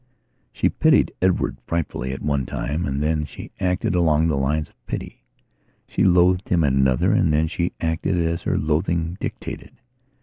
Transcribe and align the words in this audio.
She 0.51 0.67
pitied 0.67 1.13
Edward 1.21 1.57
frightfully 1.67 2.11
at 2.11 2.23
one 2.23 2.47
timeand 2.47 3.01
then 3.01 3.23
she 3.23 3.51
acted 3.59 3.93
along 3.93 4.25
the 4.29 4.35
lines 4.35 4.69
of 4.69 4.85
pity; 4.87 5.21
she 5.87 6.03
loathed 6.03 6.49
him 6.49 6.63
at 6.63 6.73
another 6.73 7.11
and 7.13 7.31
then 7.31 7.47
she 7.47 7.73
acted 7.79 8.17
as 8.17 8.41
her 8.41 8.57
loathing 8.57 9.15
dictated. 9.19 9.73